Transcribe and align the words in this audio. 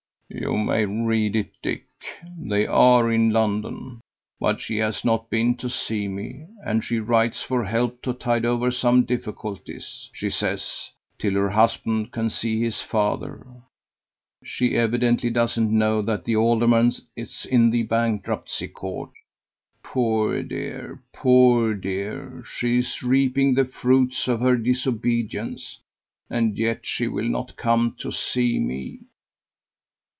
"You 0.33 0.55
may 0.57 0.85
read 0.85 1.35
it, 1.35 1.51
Dick. 1.61 1.83
They 2.39 2.65
are 2.65 3.11
in 3.11 3.31
London, 3.31 3.99
but 4.39 4.61
she 4.61 4.77
has 4.77 5.03
not 5.03 5.29
been 5.29 5.55
to 5.57 5.69
see 5.69 6.07
me, 6.07 6.45
and 6.65 6.81
she 6.85 6.99
writes 6.99 7.43
for 7.43 7.65
help 7.65 8.01
to 8.03 8.13
tide 8.13 8.45
over 8.45 8.71
some 8.71 9.03
difficulties, 9.03 10.09
she 10.13 10.29
says, 10.29 10.89
till 11.19 11.33
her 11.33 11.49
husband 11.49 12.13
can 12.13 12.29
see 12.29 12.63
his 12.63 12.81
father. 12.81 13.45
She 14.41 14.77
evidently 14.77 15.29
doesn't 15.31 15.69
know 15.69 16.01
that 16.03 16.23
the 16.23 16.37
alderman's 16.37 17.01
in 17.49 17.69
the 17.69 17.83
bankruptcy 17.83 18.69
court. 18.69 19.09
Poor 19.83 20.41
dear, 20.43 21.01
poor 21.11 21.73
dear, 21.73 22.41
she's 22.47 23.03
reaping 23.03 23.53
the 23.55 23.65
fruits 23.65 24.29
of 24.29 24.39
her 24.39 24.55
disobedience, 24.55 25.79
and 26.29 26.57
yet 26.57 26.85
she 26.85 27.09
will 27.09 27.27
not 27.27 27.57
come 27.57 27.97
to 27.99 28.13
see 28.13 28.59
me. 28.59 28.99